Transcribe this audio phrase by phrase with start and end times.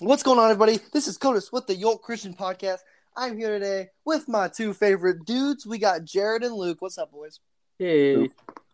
[0.00, 0.78] What's going on, everybody?
[0.92, 2.78] This is Codus with the Yolt Christian Podcast.
[3.16, 5.66] I'm here today with my two favorite dudes.
[5.66, 6.76] We got Jared and Luke.
[6.78, 7.40] What's up, boys?
[7.80, 8.28] Hey,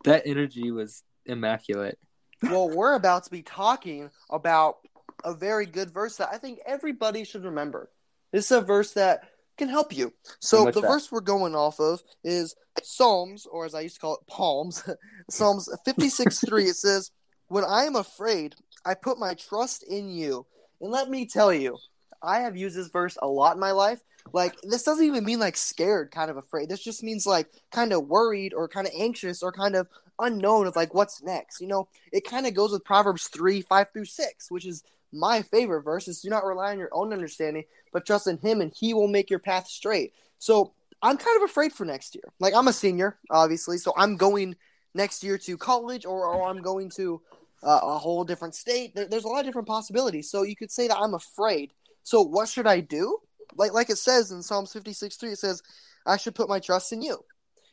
[0.05, 1.99] that energy was immaculate.
[2.43, 4.77] Well, we're about to be talking about
[5.25, 7.89] a very good verse that I think everybody should remember.
[8.31, 9.23] This is a verse that
[9.57, 10.13] can help you.
[10.41, 10.83] So the that?
[10.83, 14.85] verse we're going off of is Psalms, or as I used to call it, Palms.
[15.31, 16.65] Psalms 56 3.
[16.65, 17.13] It says,
[17.49, 20.45] When I am afraid, I put my trust in you.
[20.81, 21.79] And let me tell you,
[22.23, 24.01] I have used this verse a lot in my life.
[24.33, 26.69] Like, this doesn't even mean like scared, kind of afraid.
[26.69, 30.67] This just means like kind of worried or kind of anxious or kind of unknown
[30.67, 31.61] of like what's next.
[31.61, 34.83] You know, it kind of goes with Proverbs 3 5 through 6, which is
[35.13, 38.61] my favorite verse is do not rely on your own understanding, but trust in him
[38.61, 40.13] and he will make your path straight.
[40.39, 42.25] So I'm kind of afraid for next year.
[42.41, 44.57] Like I'm a senior, obviously, so I'm going
[44.95, 47.21] next year to college or, or I'm going to
[47.65, 48.95] uh, a whole different state.
[48.95, 50.31] There, there's a lot of different possibilities.
[50.31, 51.73] So you could say that I'm afraid.
[52.03, 53.19] So what should I do?
[53.57, 55.63] Like like it says in Psalms 56 3, it says,
[56.07, 57.25] I should put my trust in you.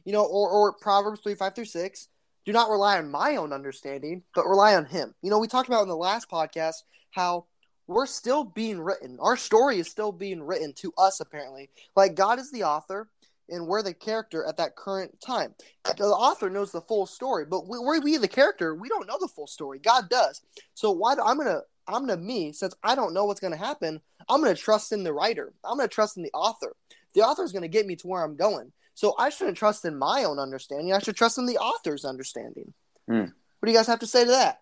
[0.05, 2.07] You know, or, or Proverbs 3 5 through 6.
[2.45, 5.13] Do not rely on my own understanding, but rely on him.
[5.21, 6.77] You know, we talked about in the last podcast
[7.11, 7.45] how
[7.85, 9.17] we're still being written.
[9.19, 11.69] Our story is still being written to us, apparently.
[11.95, 13.09] Like God is the author,
[13.49, 15.53] and we're the character at that current time.
[15.97, 19.17] The author knows the full story, but we, we, we the character, we don't know
[19.19, 19.79] the full story.
[19.79, 20.41] God does.
[20.73, 24.01] So why do, I'm gonna I'm gonna me since I don't know what's gonna happen.
[24.29, 25.53] I'm gonna trust in the writer.
[25.63, 26.75] I'm gonna trust in the author.
[27.13, 28.71] The author is gonna get me to where I'm going.
[28.93, 30.93] So I shouldn't trust in my own understanding.
[30.93, 32.73] I should trust in the author's understanding.
[33.07, 33.19] Hmm.
[33.59, 34.59] What do you guys have to say to that?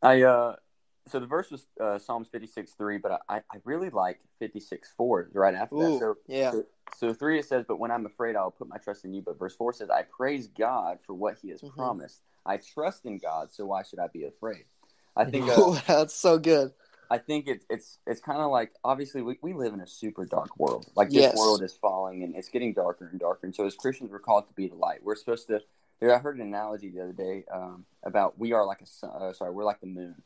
[0.00, 0.56] I uh,
[1.08, 4.60] so the verse was uh, Psalms fifty six three, but I, I really like fifty
[4.60, 5.98] six four right after that.
[5.98, 6.50] So yeah.
[6.50, 6.64] so,
[6.96, 9.38] so three it says, "But when I'm afraid, I'll put my trust in you." But
[9.38, 11.74] verse four says, "I praise God for what He has Mhm.
[11.74, 12.22] promised.
[12.46, 14.64] I trust in God, so why should I be afraid?"
[15.16, 16.72] I think uh, Ooh, that's so good.
[17.10, 20.24] I think it's it's it's kind of like obviously we, we live in a super
[20.24, 20.86] dark world.
[20.96, 21.36] Like this Yes.
[21.36, 23.46] world is falling and it's getting darker and darker.
[23.46, 25.00] And so as Christians, we're called to be the light.
[25.02, 25.60] We're supposed to.
[26.02, 29.06] I heard an analogy the other day um, about we are like a.
[29.06, 30.22] Uh, sorry, we're like the moon.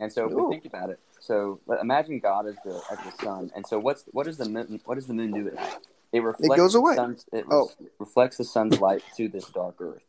[0.00, 0.46] And so if Ooh.
[0.48, 3.50] we think about it, so imagine God as the as the sun.
[3.54, 5.78] And so what's what does the moon what does the moon do at night?
[6.12, 6.94] It reflects goes the away.
[6.94, 7.70] sun's- it re- Oh.
[7.98, 10.02] reflects the sun's light to this dark earth.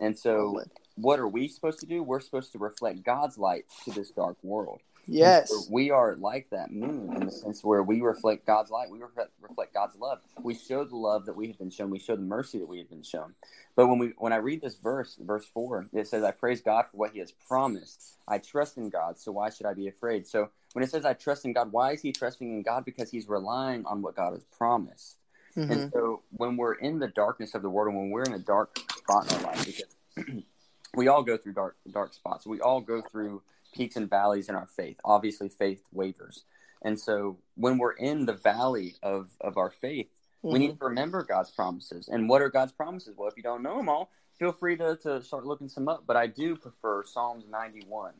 [0.00, 0.62] And so
[0.96, 2.02] what are we supposed to do?
[2.02, 4.80] We're supposed to reflect God's light to this dark world.
[5.06, 5.68] Yes.
[5.70, 8.90] We are like that moon in the sense where we reflect God's light.
[8.90, 10.20] We reflect, reflect God's love.
[10.42, 11.90] We show the love that we have been shown.
[11.90, 13.34] We show the mercy that we have been shown.
[13.74, 16.86] But when we when I read this verse, verse four, it says, "I praise God
[16.90, 18.18] for what He has promised.
[18.28, 21.14] I trust in God, so why should I be afraid?" So when it says, "I
[21.14, 22.84] trust in God," why is He trusting in God?
[22.84, 25.16] Because He's relying on what God has promised.
[25.56, 25.70] Mhm.
[25.70, 28.38] And so when we're in the darkness of the world and when we're in a
[28.38, 29.96] dark spot in our life, because
[30.94, 32.46] we all go through dark dark spots.
[32.46, 33.42] We all go through
[33.72, 34.98] peaks and valleys in our faith.
[35.04, 36.44] Obviously faith wavers.
[36.82, 40.08] And so when we're in the valley of, of our faith,
[40.42, 40.58] we Mhm.
[40.58, 42.08] need to remember God's promises.
[42.08, 43.16] And what are God's promises?
[43.16, 46.04] Well, if you don't know them all, feel free to, to start looking some up.
[46.06, 48.14] But I do prefer Psalms 91.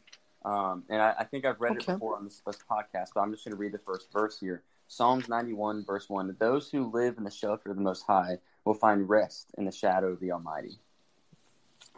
[0.45, 1.81] Um, and I, I think I've read Okay.
[1.93, 4.39] it before on this, this podcast, but I'm just going to read the first verse
[4.39, 4.63] here.
[4.89, 8.75] Psalms 91, verse 1 Those who live in the shelter of the Most High will
[8.75, 10.79] find rest in the shadow of the Almighty.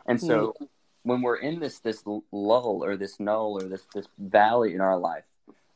[0.07, 0.55] And so
[1.05, 4.99] when we're in this this lull or this null or this this valley in our
[4.99, 5.27] life,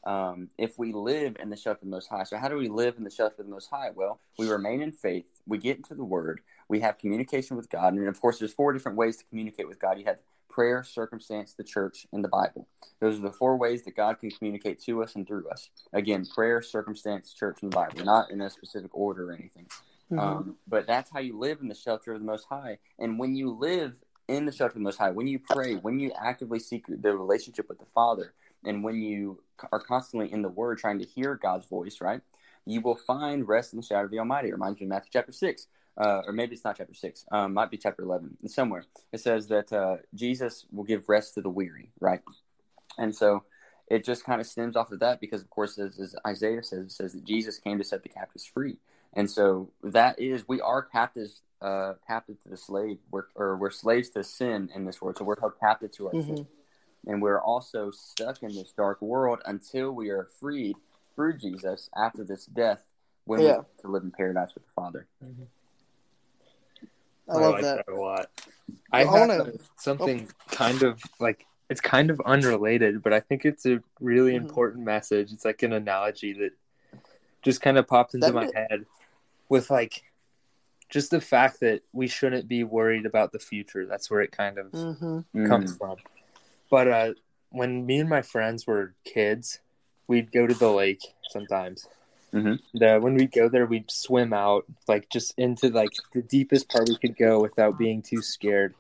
[0.05, 2.69] um, if we live in the shelter of the Most High, so how do we
[2.69, 3.91] live in the shelter of the Most High?
[3.95, 5.27] Well, we remain in faith.
[5.47, 6.41] We get into the Word.
[6.69, 9.79] We have communication with God, and of course, there's four different ways to communicate with
[9.79, 9.99] God.
[9.99, 10.19] You have
[10.49, 12.67] prayer, circumstance, the church, and the Bible.
[13.01, 15.71] Those are the four ways that God can communicate to us and through us.
[15.93, 19.67] Again, prayer, circumstance, church, and the Bible, not in a specific order or anything.
[20.11, 20.19] Mhm.
[20.19, 22.79] Um, but that's how you live in the shelter of the Most High.
[22.99, 25.99] And when you live in the shelter of the Most High, when you pray, when
[25.99, 28.35] you actively seek the relationship with the Father,
[28.65, 32.21] and when you are constantly in the Word trying to hear God's voice, right,
[32.65, 34.49] you will find rest in the shadow of the Almighty.
[34.49, 35.67] It reminds me of Matthew chapter 6.
[35.97, 37.25] Uh, or maybe it's not chapter 6.
[37.33, 38.37] Um, might be chapter 11.
[38.45, 38.85] It's somewhere.
[39.13, 42.21] It says that uh, Jesus will give rest to the weary, right?
[42.99, 43.43] And so
[43.89, 46.85] it just kind of stems off of that because, of course, as, as Isaiah says,
[46.85, 48.79] it says that Jesus came to set the captives free.
[49.15, 53.71] And so that is, we are captives, uh, captive to the slave, we're, or we're
[53.71, 55.17] slaves to sin in this world.
[55.19, 56.27] So we're held captive to our Mhm.
[56.37, 56.47] sin.
[57.07, 60.77] And we're also stuck in this dark world until we are freed
[61.15, 62.87] through Jesus after this death
[63.25, 63.59] when Yeah.
[63.59, 65.07] we to live in paradise with the Father.
[67.29, 67.89] I love like that.
[67.89, 68.31] a lot.
[68.93, 73.21] I I have wanna- a- something kind of like it's kind of unrelated, but I
[73.21, 74.37] think it's a really Mhm.
[74.43, 75.33] important message.
[75.33, 76.53] It's like an analogy that
[77.43, 78.55] just kind of popped into Send my it.
[78.55, 78.87] head
[79.51, 80.03] with like
[80.89, 83.87] just the fact that we shouldn't be worried about the future.
[83.87, 85.97] That's where it kind of hmm comes from.
[86.71, 87.13] But uh,
[87.51, 89.61] when me and my friends were kids,
[90.07, 91.87] we'd go to the lake sometimes.
[92.33, 92.61] Mhm.
[92.75, 96.89] The when we go there, we'd swim out like just into like the deepest part
[96.89, 98.75] we could go without being too scared.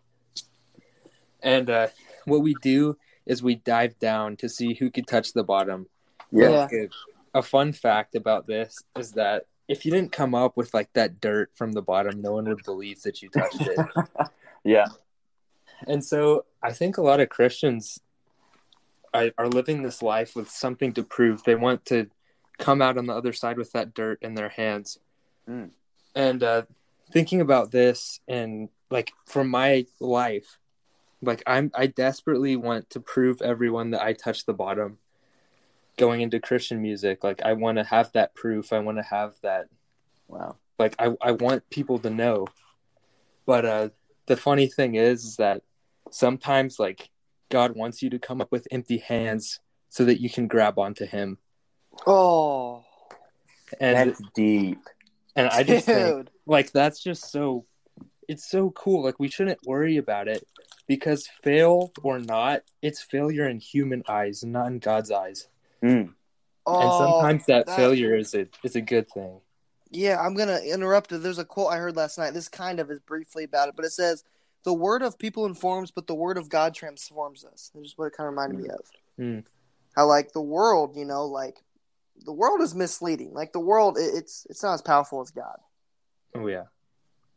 [1.43, 1.88] And uh,
[2.25, 5.87] what we do is we dive down to see who could touch the bottom.
[6.31, 6.50] Yeah.
[6.50, 6.58] Yeah.
[6.58, 10.73] Like, a, a fun fact about this is that if you didn't come up with
[10.73, 13.79] like that dirt from the bottom, no one would believe that you touched it.
[14.65, 14.88] Yeah.
[15.87, 18.00] And so I think a lot of Christians
[19.15, 21.43] are, are living this life with something to prove.
[21.44, 22.11] They want to
[22.59, 24.99] come out on the other side with that dirt in their hands.
[25.49, 25.70] Mm.
[26.15, 26.62] And uh,
[27.12, 30.59] thinking about this and like from my life,
[31.23, 34.99] like I'm I desperately want to prove everyone that I touched the bottom
[35.98, 37.22] going into Christian music.
[37.22, 38.72] Like I want to have that proof.
[38.72, 39.66] I want to have that
[40.28, 40.56] Wow.
[40.78, 42.46] like I, I want people to know
[43.46, 43.88] but uh
[44.26, 45.62] the funny thing is, is that
[46.10, 47.08] sometimes like
[47.50, 49.58] god wants you to come up with empty hands
[49.88, 51.38] so that you can grab onto him
[52.06, 52.84] Oh,
[53.80, 54.78] and That's deep.
[55.34, 57.64] and i just think like that's just so
[58.28, 60.46] it's so cool like we shouldn't worry about it
[60.86, 65.48] because fail or not it's failure in human eyes and not in god's eyes
[65.82, 65.90] Mm.
[66.00, 66.14] and
[66.66, 69.40] Oh, sometimes that, that- failure is a is a good thing
[69.90, 71.10] Yeah, I'm gonna interrupt.
[71.10, 72.34] There's a quote I heard last night.
[72.34, 74.22] This kind of is briefly about it, but it says,
[74.64, 78.06] "The word of people informs, but the word of God transforms us." That's just what
[78.06, 78.80] it kind of reminded me of.
[79.19, 79.44] Mm.
[79.96, 81.62] How like the world, you know, like
[82.24, 83.32] the world is misleading.
[83.32, 85.58] Like the world, it, it's it's not as powerful as God.
[86.34, 86.64] oh yeah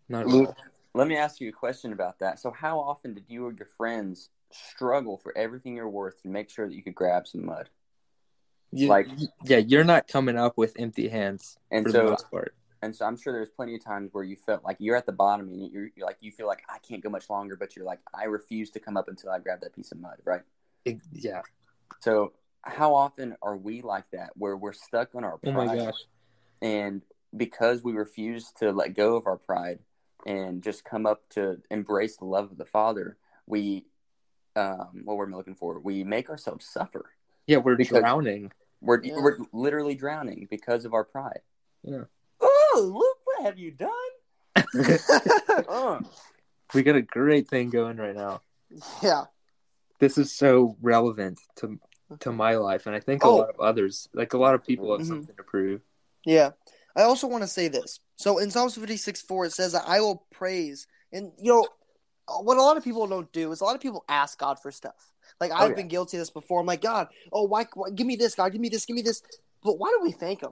[0.10, 0.56] not at Luke, all.
[0.94, 2.40] Let me ask you a question about that.
[2.40, 6.50] So, how often did you or your friends struggle for everything you're worth to make
[6.50, 7.70] sure that you could grab some mud?
[8.72, 9.08] You- like-
[9.44, 12.96] yeah you're not coming up with empty hands And for the so, most part and
[12.96, 15.48] so, I'm sure there's plenty of times where you felt like you're at the bottom
[15.50, 18.00] and you're, you're like you feel like I can't go much longer, but you're like
[18.14, 20.42] I refuse to come up until I grab that piece of mud, right?
[20.86, 21.42] It- yeah
[22.00, 22.34] So,
[22.64, 25.94] how often are we like that, where we're stuck on our oh pride, my gosh
[26.64, 27.02] and
[27.36, 29.80] because we refuse to let go of our pride
[30.26, 33.86] and just come up to embrace the love of the Father, we,
[34.56, 37.06] um, what we're looking for, we make ourselves suffer.
[37.48, 38.52] yeah we're Because- drowning
[38.82, 39.16] We're Yeah.
[39.22, 41.42] we're literally drowning because of our pride.
[41.84, 42.04] Yeah.
[42.40, 43.90] Oh, Luke, what have you done?
[44.56, 46.00] Uh,
[46.74, 48.42] we got a great thing going right now
[49.02, 49.26] yeah.
[50.00, 51.80] this is so relevant to
[52.20, 53.38] to my life and i think a Oh.
[53.38, 55.08] lot of others like a lot of people have Mhm.
[55.10, 55.82] something to prove
[56.26, 56.52] Yeah.
[56.96, 58.00] I also want to say this.
[58.18, 60.88] So in Psalms 56 4, it says that I will praise.
[61.14, 61.66] And, you know,
[62.44, 64.72] what a lot of people don't do is a lot of people ask God for
[64.72, 65.14] stuff.
[65.42, 65.76] Like, I've yeah.
[65.76, 66.62] been guilty of this before.
[66.62, 67.90] I'm like, God, oh, why, why?
[67.90, 68.52] Give me this, God.
[68.54, 68.86] Give me this.
[68.86, 69.22] Give me this.
[69.64, 70.52] But why do we thank Him?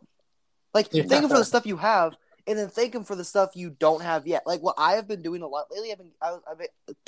[0.73, 1.03] Like, Yeah.
[1.03, 2.15] thank Him for the stuff you have.
[2.49, 4.41] And then thank him for the stuff you don't have yet.
[4.47, 5.91] Like what I have been doing a lot lately.
[5.91, 6.57] I've been, I, I've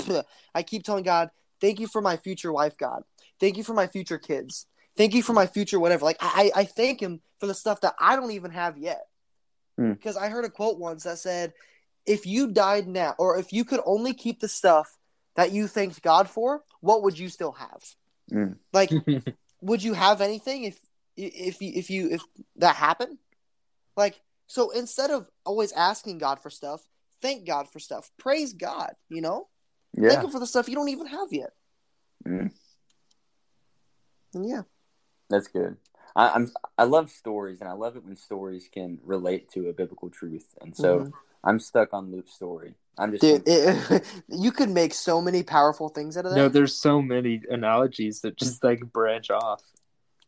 [0.08, 0.24] been,
[0.56, 3.02] I keep telling God, thank you for my future wife, God.
[3.40, 4.68] Thank you for my future kids.
[4.96, 6.06] Thank you for my future whatever.
[6.06, 9.02] Like I, I thank him for the stuff that I don't even have yet.
[9.80, 9.94] Hmm.
[9.94, 11.54] Because I heard a quote once that said,
[12.06, 14.96] "If you died now, or if you could only keep the stuff
[15.36, 17.84] that you thanked God for, what would you still have?
[18.32, 18.58] Mm.
[18.74, 18.92] Like,
[19.62, 20.80] would you have anything if
[21.16, 22.22] if you if you if
[22.58, 23.18] that happened?
[23.96, 26.86] Like, so instead of always asking God for stuff,
[27.22, 28.10] thank God for stuff.
[28.18, 28.94] Praise God.
[29.10, 29.48] You know,
[29.96, 31.52] thank yeah, Him for the stuff you don't even have yet.
[32.28, 32.52] Mm.
[34.34, 34.62] And yeah,
[35.30, 35.78] that's good.
[36.16, 39.74] I, I'm I love stories, and I love it when stories can relate to a
[39.74, 40.56] biblical truth.
[40.62, 41.14] And so Mhm.
[41.44, 42.76] I'm stuck on Luke's story.
[42.98, 46.38] I'm just dude, it, you could make so many powerful things out of that.
[46.38, 49.64] no there's so many analogies that just like branch off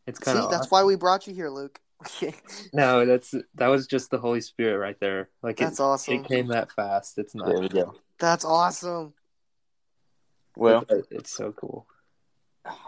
[0.06, 1.80] it's kind of that's why we brought you here, Luke.
[2.72, 6.14] no that's that was just the holy spirit right there like it, That's awesome.
[6.14, 7.94] it came that fast it's not there we go.
[8.18, 9.14] That's awesome.
[10.56, 11.86] Well, It- uh, it's so cool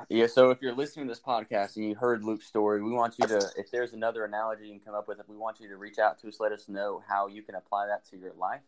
[0.08, 3.18] Yeah, so if you're listening to this podcast and you heard Luke's story, we want
[3.18, 5.76] you to, if there's another analogy you can come up with, we want you to
[5.76, 8.62] reach out to us, let us know how you can apply that to your life.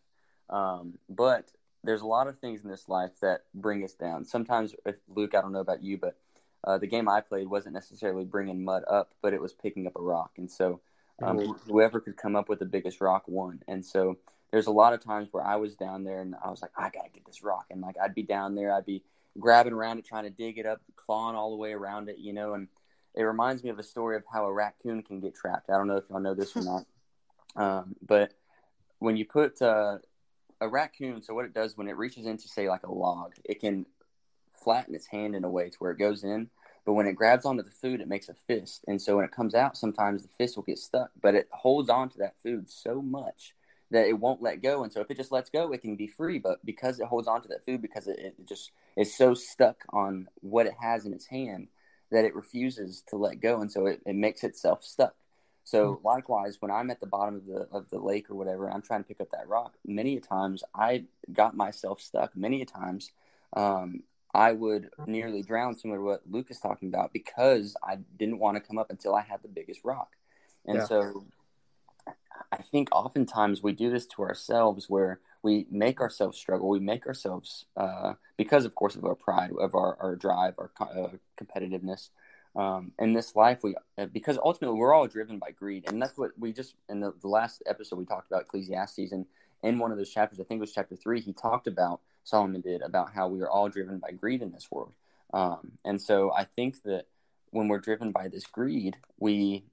[0.51, 1.53] Um, but
[1.85, 4.25] there's a lot of things in this life that bring us down.
[4.25, 6.17] Sometimes, if Luke, I don't know about you, but
[6.65, 9.97] uh, the game I played wasn't necessarily bringing mud up, but it was picking up
[9.97, 10.33] a rock.
[10.37, 10.81] And so
[11.23, 11.61] um, Mhm.
[11.67, 13.63] whoever could come up with the biggest rock won.
[13.67, 14.19] And so
[14.51, 16.91] there's a lot of times where I was down there and I was like, I
[16.91, 17.67] got to get this rock.
[17.71, 19.03] And like, I'd be down there, I'd be
[19.39, 22.33] grabbing around it, trying to dig it up, clawing all the way around it, you
[22.33, 22.55] know.
[22.55, 22.69] And
[23.15, 25.71] it reminds me of a story of how a raccoon can get trapped.
[25.71, 26.87] I don't know if y'all know this or not,
[27.57, 28.35] um, but
[28.99, 29.99] when you put uh,
[30.61, 33.61] a raccoon, so what it does when it reaches into say like a log, it
[33.61, 33.87] can
[34.53, 36.51] flatten its hand in a way to where it goes in.
[36.85, 39.33] But when it grabs onto the food, it makes a fist, and so when it
[39.33, 41.11] comes out, sometimes the fist will get stuck.
[41.21, 43.53] But it holds on to that food so much
[43.91, 44.83] that it won't let go.
[44.83, 46.39] And so if it just lets go, it can be free.
[46.39, 49.85] But because it holds on to that food, because it, it just is so stuck
[49.91, 51.69] on what it has in its hand,
[52.11, 55.15] that it refuses to let go, and so it, it makes itself stuck.
[55.65, 56.03] So Mm-hmm.
[56.03, 59.03] likewise, when I'm at the bottom of the of the lake or whatever, I'm trying
[59.03, 59.75] to pick up that rock.
[59.87, 62.35] Many a times I got myself stuck.
[62.35, 63.11] Many a times
[63.55, 64.03] um,
[64.35, 68.57] I would nearly drown, similar to what Luke is talking about, because I didn't want
[68.57, 70.17] to come up until I had the biggest rock.
[70.65, 70.87] And Yeah.
[70.87, 71.27] so
[72.51, 76.69] I think oftentimes we do this to ourselves where we make ourselves struggle.
[76.69, 80.71] We make ourselves, uh, because of course of our pride, of our, our drive, our
[80.81, 81.09] uh,
[81.41, 82.11] competitiveness.
[82.57, 86.17] Um, in this life, we uh, because ultimately we're all driven by greed, and that's
[86.17, 89.27] what we just in the, the last episode we talked about Ecclesiastes, and
[89.63, 92.63] in one of those chapters, I think it was chapter three, he talked about Solomon
[92.63, 94.95] did about how we are all driven by greed in this world,
[95.35, 97.05] um, and so I think that
[97.51, 99.65] when we're driven by this greed, we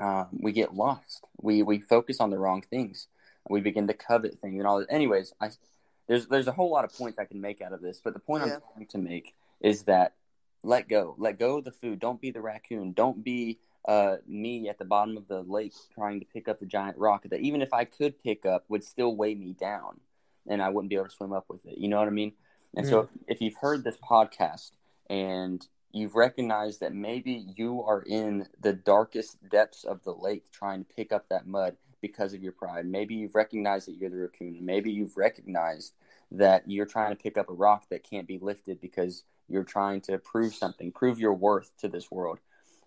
[0.00, 1.24] um, we get lost.
[1.40, 3.08] We we focus on the wrong things.
[3.48, 4.90] We begin to covet things and all that.
[4.90, 5.50] Anyways, I
[6.08, 8.20] there's there's a whole lot of points I can make out of this, but the
[8.20, 8.54] point Yeah.
[8.54, 10.14] I'm trying to make is that
[10.62, 12.00] let go, let go of the food.
[12.00, 12.92] Don't be the raccoon.
[12.92, 16.66] Don't be uh, me at the bottom of the lake trying to pick up the
[16.66, 20.00] giant rock that even if I could pick up would still weigh me down,
[20.46, 21.76] and I wouldn't be able to swim up with it.
[21.78, 22.32] You know what I mean?
[22.76, 24.72] And so if, if you've heard this podcast
[25.08, 30.84] and you've recognized that maybe you are in the darkest depths of the lake trying
[30.84, 32.84] to pick up that mud because of your pride.
[32.84, 34.58] Maybe you've recognized that you're the raccoon.
[34.60, 35.94] Maybe you've recognized
[36.32, 40.00] that you're trying to pick up a rock that can't be lifted because you're trying
[40.02, 42.40] to prove something, prove your worth to this world.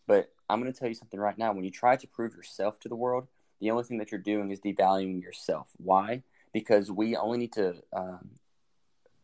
[0.05, 1.53] But I'm going to tell you something right now.
[1.53, 3.27] When you try to prove yourself to the world,
[3.61, 5.69] the only thing that you're doing is devaluing yourself.
[5.77, 6.23] Why?
[6.51, 8.31] Because we only need to um,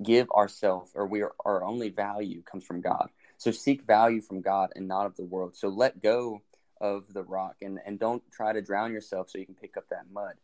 [0.02, 3.10] give ourselves, or we are, our only value comes from God.
[3.44, 5.58] So seek value from God and not of the world.
[5.58, 6.44] So let go
[6.80, 9.90] of the rock and, and don't try to drown yourself so you can pick up
[9.90, 10.36] that mud.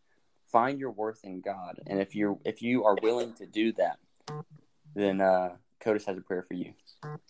[0.52, 1.80] Find your worth in God.
[1.88, 4.00] And if you're if you are willing to do that,
[4.96, 6.74] then uh Codis has a prayer for you.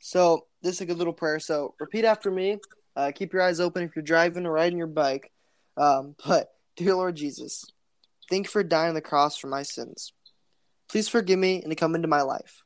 [0.01, 1.39] So this is a good little prayer.
[1.39, 2.57] So repeat after me.
[2.95, 5.31] Uh, keep your eyes open if you're driving or riding your bike.
[5.77, 7.63] Um, but dear Lord Jesus,
[8.27, 10.13] thank you for dying on the cross for my sins.
[10.89, 12.63] Please forgive me and to come into my life.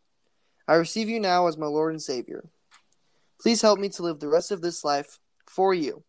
[0.70, 2.46] I receive you now as my Lord and Savior.
[3.44, 6.02] Please help me to live the rest of this life for you.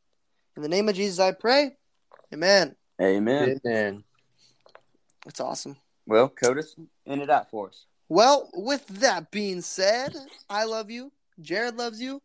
[0.57, 1.73] In the name of Jesus, I pray.
[2.33, 2.77] Amen.
[3.03, 3.61] Amen.
[3.67, 4.05] Amen.
[5.25, 5.77] That's awesome.
[6.07, 7.87] Well, Codis, end it out for us.
[8.09, 10.15] Well, with that being said,
[10.49, 11.11] I love you.
[11.41, 12.23] Jared loves you.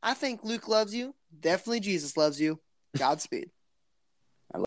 [0.00, 1.16] I think Luke loves you.
[1.40, 2.60] Definitely Jesus loves you.
[2.96, 3.50] Godspeed.